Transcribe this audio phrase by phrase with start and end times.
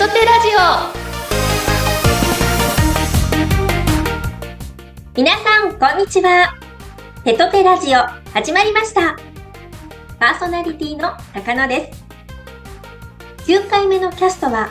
[0.00, 0.60] トテラジオ。
[5.14, 6.54] 皆さんこんにちは。
[7.22, 7.98] テトテラジオ
[8.32, 9.18] 始まりました。
[10.18, 12.02] パーソナリティの高野です。
[13.46, 14.70] 9回目のキャストは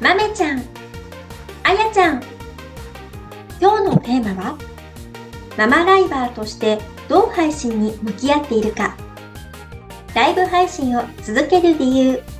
[0.00, 0.62] まめちゃん
[1.62, 2.20] あやちゃん。
[3.60, 4.58] 今日のテーマは
[5.56, 8.96] ママライバーとしてどう配信に向き合っているか。
[10.16, 12.35] ライブ配信を続ける理由。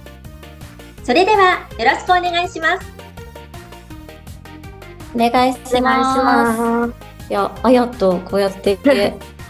[1.06, 2.86] それではよろしくお願いします
[5.14, 7.30] お願いします。
[7.30, 8.76] いや、あやとこうやって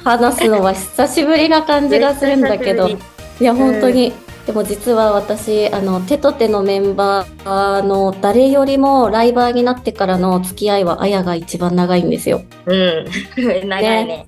[0.05, 2.99] 話すのは久しぶりな感じがするんだけど、い
[3.41, 4.13] や、本当に。
[4.45, 12.43] でも実は私、あの、手と手のメンバーの誰よりもライバーになってからの付き合いはあやが一番長いんですよ。
[12.67, 13.07] うん。
[13.67, 14.27] 長いね。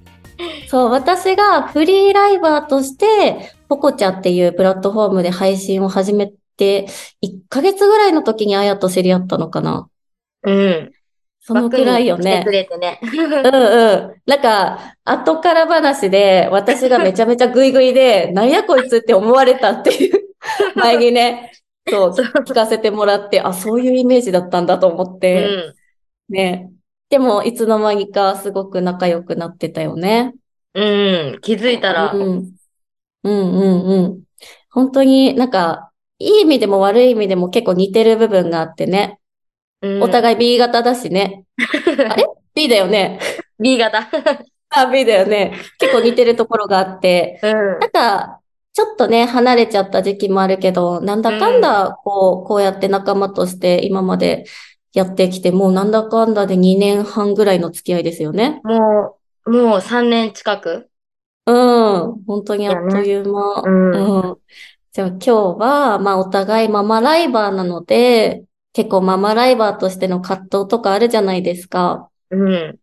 [0.68, 6.32] そう、私がフリーライバーとして、ポコチャっていうプラットフォームで配信を始めて、
[6.64, 9.88] 1ヶ月ぐらいの時にあやと知り合ったのかな？
[10.42, 10.92] うん。
[11.40, 12.52] そのくらいよねく。
[12.52, 13.00] れてね。
[13.02, 14.22] うんうん。
[14.26, 20.20] なんか、後から話で、私がめちゃめちゃグイグイで、 なんやこいつって思われたっていう、
[20.74, 21.52] 前にね、
[21.88, 25.74] そう、聞かせてもらって、あ、そういうイメージだったんだと思っうて、
[26.30, 26.34] ん。
[26.34, 26.70] ね。
[27.08, 30.34] でも、いつの間にかすごく仲良くなってたよね。
[30.74, 30.82] う
[31.36, 31.38] ん。
[31.40, 32.52] 気づいたら、うん。
[33.22, 34.22] うんうんうん。
[34.70, 35.87] 本当になんか、
[36.18, 39.18] いい意味でも悪い意味でも結構似てる部分があってね。
[39.80, 41.44] うんお互い B 型だしね。
[42.10, 43.20] あれ ?B だよね。
[43.60, 44.08] B 型。
[44.70, 45.54] あ、B だよね。
[45.78, 47.38] 結構似てるところがあって。
[47.42, 47.52] うん。
[47.52, 48.40] なんか、
[48.72, 54.44] ちょっとね、離れちゃった時期もあるけど、なんだかんだ、こう、こうやって仲間として今まで
[54.92, 58.60] やってきて、もうなんだかんだで2年半ぐらいの付き合いですよね。
[58.64, 60.88] もう、もう3年近く
[61.46, 62.22] うん。
[62.26, 63.62] 本当にあっという間。
[63.62, 64.36] うんうん。
[64.98, 65.30] じゃあ今日
[65.60, 68.42] は、まあお互いママライバーなので、
[68.72, 72.10] 結構ママライバーとしての葛藤とかあるじゃないですか。
[72.30, 72.78] うん。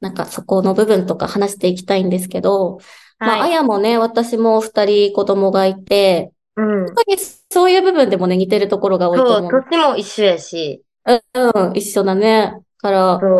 [0.00, 2.80] なんかそこの部分とか話していきたいんですけど、
[3.20, 3.52] まあ、あはい。
[3.52, 6.86] やもね、私も二人子供がいて、うん。
[7.48, 9.64] そういう部分でもね、似てるところが多いとそう、思う。
[9.70, 12.56] 年も一緒やし、うん、一緒だね。
[12.78, 13.36] から、そ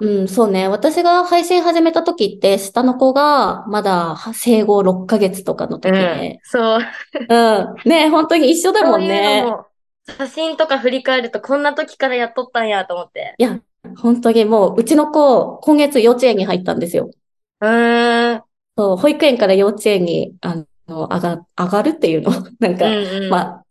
[0.00, 0.06] う。
[0.06, 0.68] うん、そうね。
[0.68, 6.40] 私が配信始めた時って、下の子がまだ生後6ヶ月とかの時うんで。。
[6.44, 6.80] そう。
[7.28, 7.88] うん。
[7.88, 9.42] ね、本当に一緒だもんそういうね。
[9.42, 9.66] のも、
[10.06, 13.34] 写真とか振り返ると、こんな時からやっとったんやと思って。
[13.38, 13.60] いや、
[13.96, 17.10] 本当にもう、うちの子、今月幼稚園に入ったんですよ。
[17.60, 18.42] うーん。
[18.76, 20.54] そう、保育園から幼稚園に、あ
[20.86, 22.30] の、上が、上がるっていうの？
[22.60, 22.94] なんか、うん
[23.24, 23.30] うん。
[23.30, 23.64] まあ、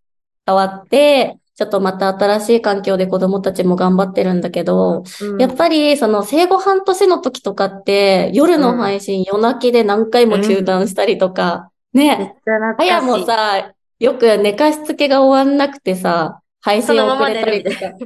[0.45, 12.35] 変わって、ちょっとまた新しい環境で子供たちも頑張ってるんだけど、うんやっぱりその生後半年の時とかって、夜の配信夜泣きで何回も中断したりとか、めっね。
[12.77, 17.97] あやもさ、よく寝かしつけが終わんなくてさ、配信遅れたりとそのか。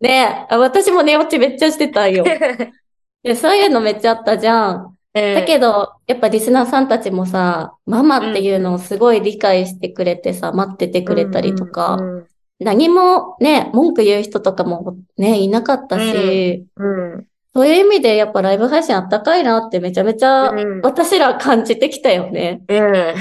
[0.00, 2.24] ね、あ私も寝落ちめっちゃしてたんよ。
[3.22, 4.96] でそういうのめっちゃあったじゃん。
[5.12, 12.26] だけど、やっぱリスナーさんたちもさ、ママっていうのをすごい理解してくれてさ、待っててくれたりとか、うん
[12.60, 17.26] 何もね、文句言う人とかもね、いなかったし、うん。
[17.54, 22.62] そういう意味でやっぱライブ配信あったかいなってめちゃめちゃうん私ら感じてきたよね。
[22.68, 23.14] うん。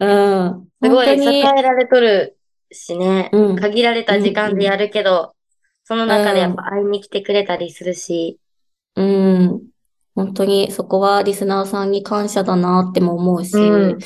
[0.00, 0.68] うん。
[0.82, 2.36] すご本当い支えに、られとる
[2.72, 3.30] しね。
[3.32, 5.34] うん限られた時間でやるけど、
[5.84, 8.38] その中でやっぱ会いに来てくれたりするし。
[8.96, 9.62] うん。
[10.14, 13.98] 本当にそこはリスナーさんに感謝だなっても思うし、うん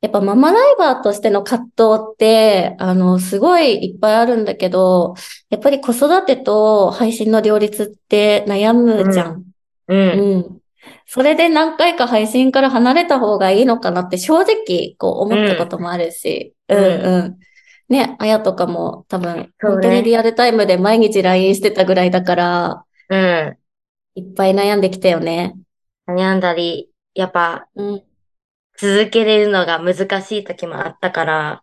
[0.00, 1.72] やっぱママライバーとしての葛藤
[2.12, 5.14] って、あの、すごいいっぱいあるんだけど、
[5.50, 9.44] やっぱり子育てと配信の両立って悩むじゃん。
[9.88, 9.94] う。
[9.94, 10.60] うんん。
[11.06, 17.38] それで何回か配信から離れた方がいいのかなって正直こう思ったこともあるし、ううんんうん。
[17.90, 23.56] ね、あやとかも多分本当にリアルタイムで毎日 LINE してたぐらいだから、うん。
[24.14, 25.56] いっぱい悩んできたよね。
[26.06, 28.02] 悩んだり、やっぱうん、
[28.80, 31.62] 続けれるのが難しい時もあったから。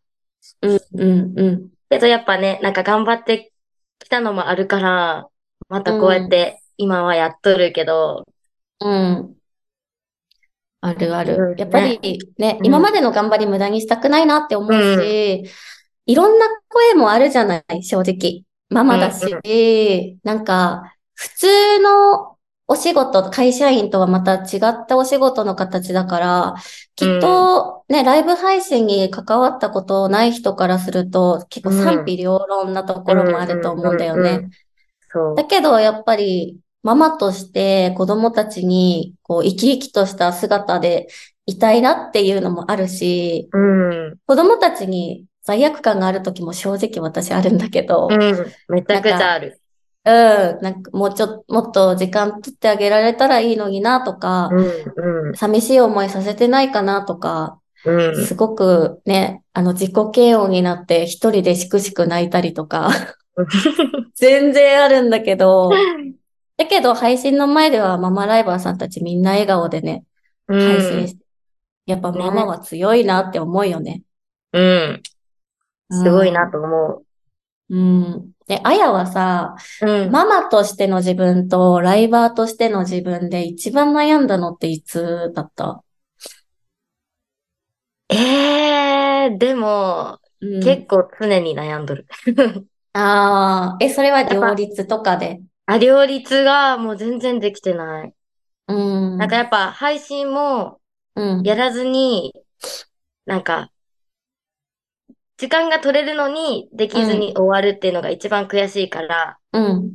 [0.61, 1.69] うん、うん、うん。
[1.89, 3.51] けどやっぱね、なんか頑張って
[3.97, 5.27] きたのもあるから、
[5.67, 8.25] またこうやって今はやっとるけど、
[8.79, 9.35] うん。
[10.81, 11.35] あるある。
[11.35, 11.99] うんやっぱり
[12.37, 14.71] ね、うん今までの頑張り無駄にしたくないなって思う
[15.01, 15.43] し、
[16.05, 18.43] いろんな声もあるじゃない、正直。
[18.69, 22.36] ママだし、うんなんか、普通の
[22.69, 26.55] お仕事、会社員とはまた違ったお仕事の形だから、
[26.95, 34.49] きっとね、ライブ配信に関わったことない人からすると、結構賛否両論なところもあると思うんだようんうんうんね。
[35.35, 41.07] だけど、やっぱり、ママとして子供たちに、こう、生き生きとした姿で
[41.45, 44.17] いたいなっていうのもあるし、うん。
[44.25, 48.19] 子供たちに罪悪感がある時も正直私あるんだけど、うん。
[48.67, 49.61] めちゃくちゃある。
[50.07, 57.99] うん、なんかもうちょっと、もっと時間取ってあげられたらいいのになとか、うん、寂しい思いさせてないかなとか、うん。
[57.99, 58.25] うん。
[58.25, 62.89] すごくね、あの自己嫌悪になって一人でしくしく泣いたりとか、
[64.15, 65.71] 全然あるんだけど、
[66.55, 70.05] だけど配信の前ではママライバーさんたちみんな笑顔でね、
[70.47, 71.25] 配信して、
[71.85, 74.03] やっぱママは強いなって思うよね。
[74.53, 75.01] うん。
[75.91, 77.06] すごいなと思う
[77.75, 78.31] ん。
[78.47, 79.85] で、あやはさ、う。
[79.85, 80.11] うん。
[80.11, 85.83] ママとしての自分とライバーとしての自分で一番悩んだのっていつだった？
[88.09, 90.63] えー、でも、うん。
[90.63, 92.07] 結構常に悩んどる。
[92.93, 95.41] ああ、え、それは両立とかで？
[95.65, 98.13] あ、両立がもう全然できてない。
[98.67, 99.17] うん。
[99.17, 100.79] なんかやっぱ配信も
[101.15, 101.43] うん。
[101.43, 102.33] やらずに、
[103.25, 103.71] なんか、
[105.37, 109.91] 時間が取れるのにできずに終わるっていうのが一番悔しいから、うん。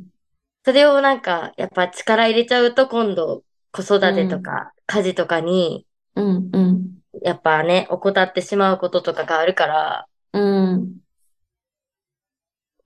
[0.65, 5.85] それをなんか、やっぱ力入れちゃうと今度子育てとか家事とかに、
[6.15, 6.49] うん。
[6.53, 6.93] うん。
[7.21, 10.97] やっぱね、怠ってしまうこととかがあるから、うん。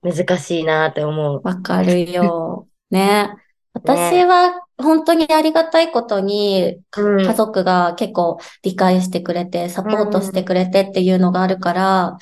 [0.02, 1.40] 難しいなって思う。
[1.44, 2.66] わかるよ。
[2.90, 3.34] ね。
[3.74, 12.18] 私は本当にありがたいことに、うん家族が結構理解してくれて、サポートしてくれてっていうのがあるから、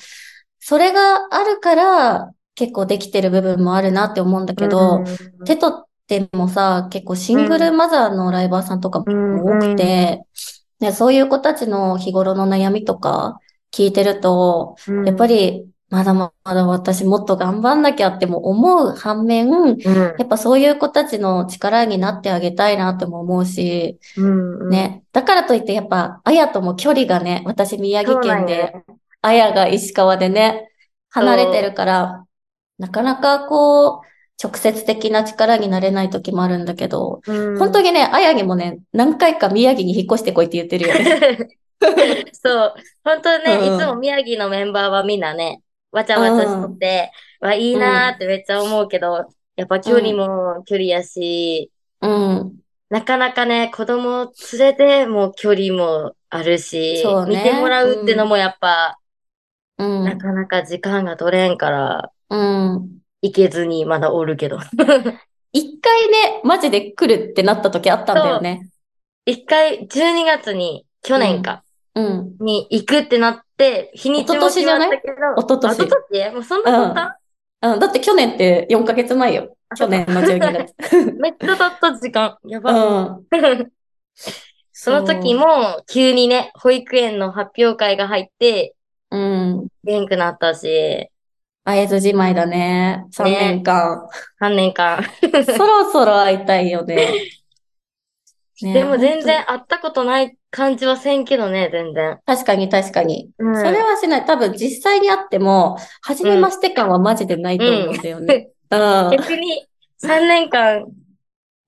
[0.67, 5.05] それがあるから結構できてる部分もあるなって思うんだけど、
[5.45, 10.23] テトってもさ、結構シングルマザーのライバーさんとかも多くて、
[10.81, 13.39] ね、そういう子たちの日頃の悩みとか
[13.71, 15.05] 聞いてると、うん。
[15.05, 19.77] やっぱ、りまだまだ私もっと頑張んなきゃっても思う反面、うん。
[19.79, 25.03] やっぱそういう子たちの力になってあげたいなっても思うし、うんうん、ね。
[25.13, 28.73] だからといってやっぱ、あやとも距離がね、私宮城県で、
[29.21, 30.69] あやが石川でね、
[31.09, 32.25] 離れてるから、
[32.77, 34.07] なかなかこう、
[34.41, 41.49] 直接的な力になれない時もあるんだけど、うん本当にね、あやにもね、何回か宮城に引っ越してこいって言ってるよね。
[42.33, 42.73] そう。
[43.03, 45.61] 本当ね、うんいつも宮城のメンバーはみんなね、
[45.91, 49.25] わちゃわちゃしとって、わ、いいなーってめっちゃ思うけど、
[49.55, 51.71] やっぱ距離も距離やし、
[52.01, 52.59] うん。
[52.89, 58.97] なかなかね、子供を連れても距離もあるし、ね見てもらうってのもやっぱ、
[59.77, 60.03] うん。
[60.03, 62.99] なかなか時間が取れんから、うん。
[63.21, 64.59] 行けずにまだおるけど。
[65.53, 68.69] 一回ね、マジで来るってなった時あったんだよね。
[69.25, 71.63] 一回、12月に、去年か、
[71.95, 72.35] うん。
[72.39, 76.33] に行くってなって、日にちも決まったけど、一昨年あ一昨年？
[76.33, 77.19] もうそんな経った、
[77.61, 77.79] うん。
[77.79, 79.57] だって去年って4ヶ月前よ。
[79.75, 80.75] 去年の12月。
[81.19, 82.37] めっちゃ経った時間。
[82.45, 83.01] やうば。
[83.01, 83.23] ん。
[84.71, 88.76] その時も、急にね、保育園の発表会が入って、う
[89.47, 89.67] ん。
[89.83, 91.09] 元くなったし、
[91.63, 93.05] 会えずじまいだね。
[93.11, 94.07] 3年間。
[94.39, 95.03] 3年間。
[95.57, 97.11] そろそろ会いたいよね。
[98.61, 102.19] ねでも全本然会ったことない感じはせんけどね、全然。
[102.25, 103.29] 当確かに確かに。
[103.37, 104.25] うんそれはしない。
[104.25, 108.49] 多分実際に会っても、初めまして感はマジでないと思うんだよね。
[108.69, 109.67] 逆に、
[110.01, 110.85] 3年間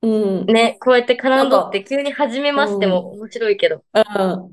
[0.01, 0.12] うん。
[0.12, 0.46] うん。
[0.46, 3.84] ね、こうやって絡んどって急に始めましても面白いけど。
[3.94, 4.04] うん。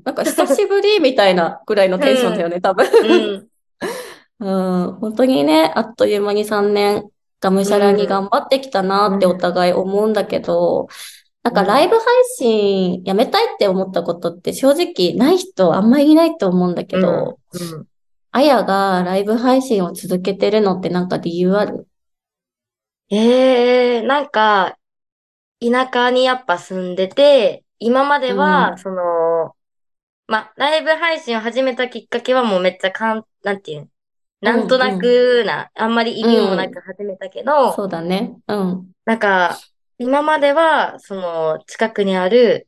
[0.03, 2.85] なんか久しぶりみたいなぐらいのテンションだよね、 多分。
[4.39, 4.87] うん。
[4.87, 4.93] うん。
[4.99, 10.87] 本当にね、あっという間に3年、がむしゃらに頑張ってきたなってうんお互い思うんだけど、
[11.43, 12.03] なんかライブ配
[12.35, 17.87] 信やめたいって思ったことって正直ない人あんまりいないと思うんだけど、うん
[18.31, 21.87] あやがライブ配信を続けてるのってなんか理由ある？
[23.09, 24.76] ええなんか、
[25.59, 29.55] 田舎にやっぱ住んでて、今までは、うんその、
[30.27, 33.87] ま、ライブ配信を始めたきっかけはもうめっちゃかん、なんていうの？
[34.41, 38.37] なんとなくな、あんまり意味もなく始めたけど、そうだね。
[38.47, 38.91] うん。
[39.05, 39.57] なんか、
[39.97, 42.67] 今までは、その、近くにある、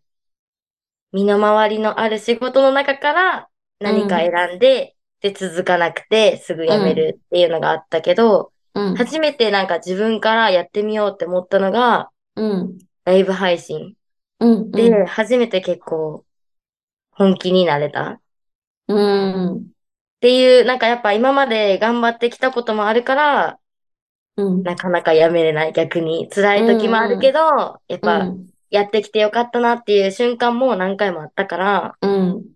[1.12, 8.96] 身の回りのある仕事の中から何か選んで、で、続かなくて、すぐ辞めるっていうのがあったけど、うん。
[8.96, 12.78] 初めてなんか自分からやってみようって思ったのが、うん。
[13.06, 13.98] ライブ配信。
[14.40, 14.72] うん。
[14.72, 16.26] で、初めて結構、
[17.12, 18.12] 本気になれた。
[18.12, 18.22] っ
[18.88, 18.94] う
[19.56, 19.72] ん。
[20.22, 23.60] ていう、なんかやっぱ今まで頑張ってきたこともあるから、
[24.36, 24.64] うん。
[24.64, 25.74] なかなかやめれない。
[25.74, 27.40] 逆に辛い時もあるけど、
[27.88, 28.50] やっぱうん。
[28.70, 32.56] やってきてよかったなっていう瞬間も何回もあったから、うん。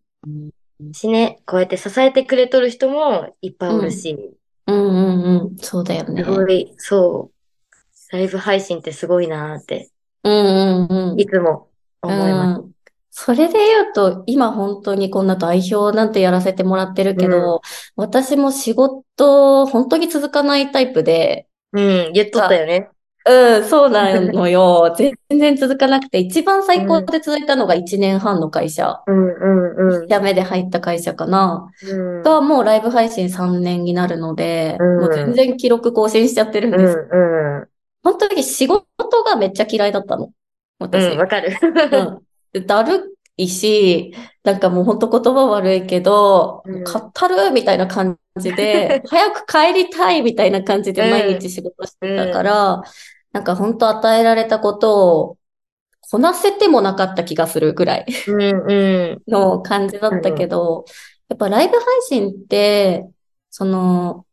[0.93, 4.37] しね、こうやって支えてくれとる人もいっぱいおるし、
[4.67, 4.75] うん。
[4.75, 4.81] う
[5.41, 5.43] ん。
[5.45, 5.57] うん。
[5.57, 6.23] そうだよね。
[6.23, 7.32] すごい、そう、
[8.13, 9.89] ライブ配信ってすごいなーって、
[10.23, 10.33] うん。
[10.33, 11.11] うん。
[11.11, 11.19] うん。
[11.19, 11.69] いつも
[12.01, 12.61] 思います。
[12.61, 12.73] うん
[13.15, 17.61] それで言うと、今本当にこんな代表なんてやらせてもらってるけど、
[17.95, 21.79] 私も仕事、本当に続かないタイプで、う
[22.09, 22.89] ん、言っとったよね。
[23.25, 24.93] うん、そうなのよ。
[24.97, 29.01] 全然続かなくて、一番最高で続いたのが1年半の会社。
[29.05, 30.07] うんうんうん。
[30.07, 31.69] 辞めで入った会社かな。
[31.87, 36.97] うんが、もうライブ配信3年になるので、うんもう全然記録更新しちゃってるんうです。
[36.97, 37.67] んうん。
[38.03, 38.85] 本当に仕事
[39.23, 40.31] がめっちゃ嫌いだったの。
[40.79, 41.11] 私。
[41.11, 41.57] うん、わかる。
[41.61, 42.19] うん
[42.53, 52.83] でだるいし、なんかもう本当言葉悪いけど、うんかったるみたいな感じで、 早く帰りたいみたいな感じで毎日仕事してたから、
[53.31, 55.37] なんか本当与えられたことを
[56.11, 59.21] こなせてもなかった気がするぐらいうんうん。
[59.27, 60.85] の感じだったけど、
[61.27, 63.09] やっぱライブ配信って、
[63.49, 64.25] その、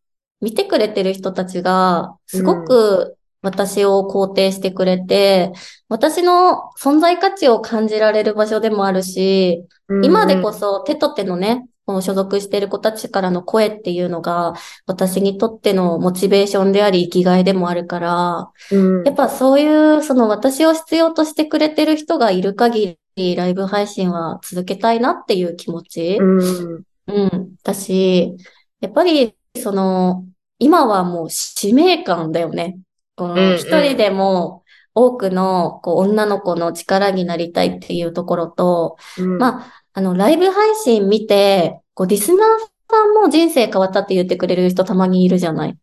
[0.42, 5.52] 見てくれてる人たちが、すごく私を肯定してくれて、
[5.88, 9.64] 私の存在価値を感じられる場所でもあるし、
[10.02, 14.54] 今でこそ手と手のね、この所属している子たちからの声っていうのが、
[14.86, 26.18] 私にとってのモチベーションであり、生きがいでもあるから、うん、やっぱそういう、その私を必要としてくれてる人がいる限り、ライブ配信は続けたいなっていう気持ち。
[26.20, 27.54] うん、うん。
[27.64, 28.36] だし、
[28.80, 30.24] やっぱり、その、
[30.60, 32.78] 今はもう使命感だよね。
[33.20, 33.36] こうんうん。
[33.50, 42.48] の一人でも多くのこう女の子の力になりたいっていうところと、うん、まあ、あの、ライブ配信見て、こう、リスナー
[42.90, 45.76] さんも人生変わったって言ってくれる人たまにいるじゃない。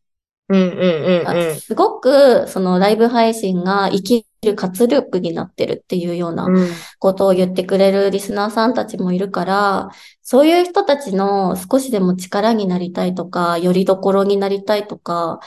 [0.49, 9.89] うん、うん、うん、すごく、そのライブ配信が生きる活力になってるっていうようなうん、ことを言ってくれるリスナーさんたちもいるから、
[10.23, 15.39] そういう人たちの少しでも力になりたいとか、よりどころになりたいとか、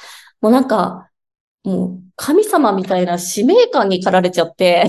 [0.42, 1.10] もうなんか、
[1.64, 4.88] もう神様みたいな使命感に駆られちゃって、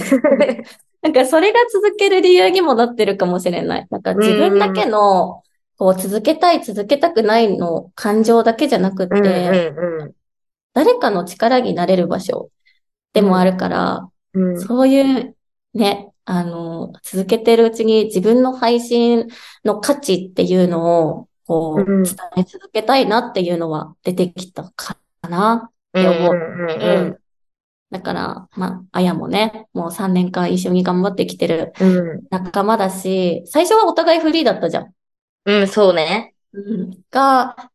[1.02, 3.88] なんかそれが続ける理由にもなってるかもしれない。
[3.90, 5.42] なんか自分だけの、
[5.78, 10.16] こう続けたい、続けたくないの感情だけじゃなくうん、て、う
[10.74, 12.50] 誰かの力になれる場所
[13.14, 14.10] でもあるから、
[14.58, 15.36] そういう
[15.74, 19.28] ね、あの、続けてるうちに自分の配信
[19.66, 22.04] の価値っていうのを、こう、うん。
[22.04, 25.72] 伝え続けたいなっていうのは出てきたかな。
[25.94, 27.22] うん、思ううん、うん。
[27.92, 34.94] だから、まあ、あやもね、もう3年間一緒に頑張ってきてるうん、仲間だし、最初はお互いフリーだったじゃん。
[35.46, 36.36] うん、そうね。
[36.54, 37.04] うん。
[37.12, 37.72] が、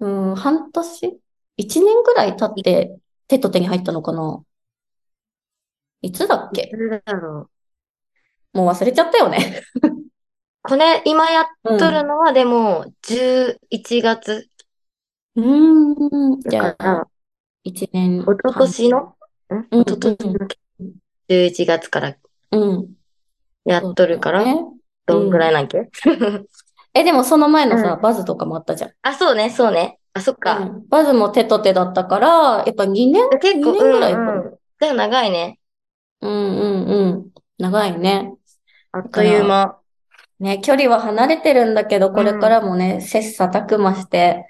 [0.00, 1.20] うん、半年
[1.58, 4.44] ?1 年ぐらい経って手と手に入ったのかな
[6.02, 6.70] いつだっけ？
[6.70, 7.50] 誰だろ
[8.54, 8.58] う。
[8.58, 9.62] もう忘れちゃったよね。
[10.62, 14.48] これ、今やっうんとるのは、でも、11月
[15.36, 17.08] うーん、じゃあ、
[17.64, 19.14] 一年一昨年の、ん？
[19.70, 20.48] うん一昨年の
[21.28, 22.16] 11月から
[22.50, 22.88] 半、うん。
[23.64, 24.56] やっとるから、ね。
[25.06, 25.88] どんぐらいなんけ？
[26.94, 28.90] え、でもその前のさ、うバズとかもあったじゃん。
[29.02, 29.98] あ、そうね、そうね。
[30.12, 30.58] あ、そっうか。
[30.58, 30.86] ん。
[30.88, 32.28] バズも手と手だったから、
[32.66, 33.28] やっぱ2年？
[33.40, 34.58] 結構、2年ぐらいかなうんうん。
[34.80, 35.58] じゃあ長いね。
[36.20, 37.30] うんうんうん。
[37.58, 38.34] 長いね。
[38.90, 39.78] あっという間。
[40.40, 44.46] ね、距離は離れてるんだけど、これからもね、切磋琢磨して、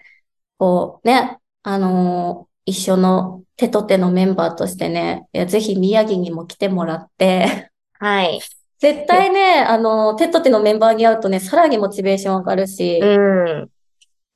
[0.59, 8.41] こう、ね、あのー一緒の手と手のメンバーとしてね、いや、ぜひ宮城にも来てもらって、はい。
[8.79, 13.71] 絶対ね、あの、手と手のメンバーに会うとね、さらにモチベーション上がるし、うん。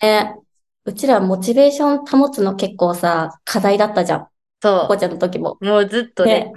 [0.01, 0.37] ね、
[0.85, 4.21] うちらモチベーション保つの結構さ、課題だったじゃん。
[4.21, 4.29] こ
[4.63, 5.59] そこちゃんの時も。
[5.61, 5.65] う。
[5.65, 6.53] もうずっとね。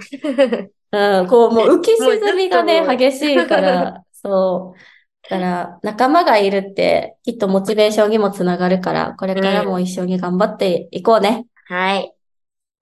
[0.92, 5.28] うん、こう、もう 浮き沈みがね、激しいから、 そう。
[5.28, 11.46] だから、仲間がいるって、きっとモチベーションにもつながるから、これからも一緒に頑張っていこうね。
[11.70, 12.12] はい。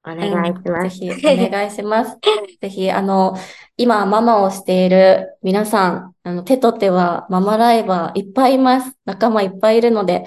[0.03, 0.99] お願いします。
[0.99, 2.17] ぜひ、お願いします。
[2.63, 3.37] ぜひ、あの、
[3.77, 8.97] 今、ママをしている皆さん、あの、手と手はママライバーいっぱいいます。
[9.05, 10.25] 仲間いっぱいいるので、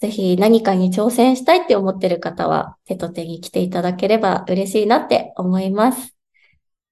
[0.00, 6.16] ぜひ何かに挑戦したいって思ってる方は、手と手に来ていただければ嬉しいなって思います。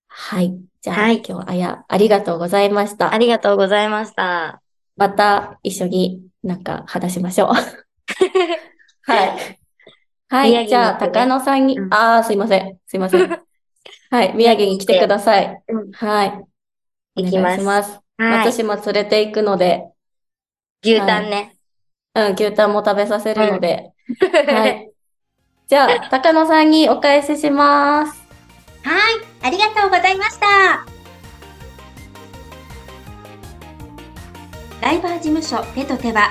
[0.06, 0.56] はい。
[0.82, 3.18] じゃあ、はい今日はあや、ありがとうございましたあ。
[3.18, 4.62] りがとうございました。
[4.96, 7.48] また一緒になんか話しましょう。
[9.02, 9.58] はい。
[10.28, 10.68] はい。
[10.68, 12.78] じゃあ、高野さんに、うんああ、すいません。
[12.86, 13.28] すいません。
[14.10, 14.34] はい。
[14.34, 15.62] 宮城に来てください。
[15.68, 16.44] うんはい。
[17.16, 17.60] お行きます。
[17.60, 18.00] します。
[18.18, 18.52] はい。
[18.52, 19.88] 私も連れて行くので、
[20.82, 21.56] 牛タンね。
[22.14, 23.92] うん、牛タンも食べさせるので、
[24.46, 24.90] はい。
[25.66, 28.26] じゃあ、 高野さんにお返しします。
[28.82, 29.00] はい、
[29.42, 30.86] ありがとうございました。
[34.80, 36.30] ライバー事務所手と手は、